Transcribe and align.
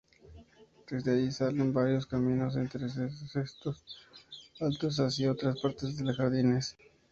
Desde 0.89 1.11
allí 1.11 1.29
salen 1.31 1.71
varios 1.73 2.07
caminos 2.07 2.55
entre 2.55 2.89
setos 2.89 3.99
altos 4.59 4.99
hacia 4.99 5.31
otras 5.31 5.61
partes 5.61 5.95
de 5.95 6.05
los 6.05 6.17
jardines. 6.17 6.75